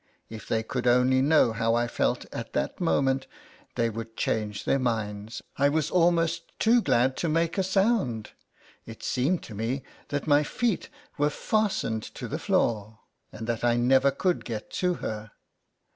If 0.31 0.47
they 0.47 0.63
could 0.63 0.87
only 0.87 1.21
know 1.21 1.53
how 1.53 1.75
I 1.75 1.87
felt 1.87 2.25
at 2.33 2.53
that 2.53 2.81
moment, 2.81 3.27
they 3.75 3.87
would 3.87 4.17
change 4.17 4.65
their 4.65 4.79
minds. 4.79 5.43
I 5.57 5.69
was 5.69 5.91
almost 5.91 6.57
too 6.57 6.81
glad 6.81 7.15
to 7.17 7.29
make 7.29 7.55
a 7.55 7.61
sound. 7.63 8.31
It 8.87 9.03
seemed 9.03 9.43
to 9.43 9.53
me 9.53 9.83
that 10.07 10.25
my 10.25 10.41
feet 10.41 10.89
Were 11.19 11.29
fastened 11.29 12.01
to 12.15 12.27
the 12.27 12.39
floor, 12.39 12.97
and 13.31 13.45
that 13.45 13.63
I 13.63 13.75
never 13.77 14.09
could 14.09 14.43
get 14.43 14.71
to 14.71 14.95
her. 15.05 15.33